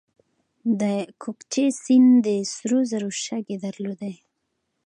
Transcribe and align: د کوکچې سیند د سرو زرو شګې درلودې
د 0.81 0.83
کوکچې 1.21 1.65
سیند 1.83 2.11
د 2.25 2.27
سرو 2.53 2.79
زرو 2.91 3.09
شګې 3.23 3.57
درلودې 3.65 4.13